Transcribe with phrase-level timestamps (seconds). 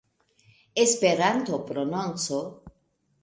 [0.73, 2.39] Esperanto-prononco